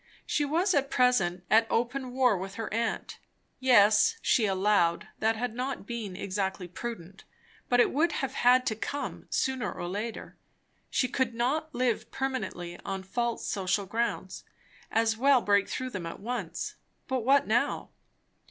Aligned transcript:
She 0.25 0.45
was 0.45 0.73
at 0.73 0.89
present 0.89 1.43
at 1.51 1.67
open 1.69 2.11
war 2.11 2.35
with 2.35 2.55
her 2.55 2.73
aunt. 2.73 3.19
Yes, 3.59 4.17
she 4.23 4.47
allowed, 4.47 5.07
that 5.19 5.35
had 5.35 5.53
not 5.53 5.85
been 5.85 6.15
exactly 6.15 6.67
prudent; 6.67 7.23
but 7.69 7.79
it 7.79 7.91
would 7.91 8.13
have 8.13 8.33
had 8.33 8.65
to 8.65 8.75
come, 8.75 9.27
sooner 9.29 9.71
or 9.71 9.87
later. 9.87 10.35
She 10.89 11.07
could 11.07 11.35
not 11.35 11.75
live 11.75 12.09
permanently 12.09 12.79
on 12.83 13.03
false 13.03 13.45
social 13.47 13.85
grounds; 13.85 14.43
as 14.89 15.17
well 15.17 15.39
break 15.39 15.69
through 15.69 15.91
them 15.91 16.07
at 16.07 16.19
once. 16.19 16.77
But 17.07 17.19
what 17.19 17.45
now? 17.45 17.91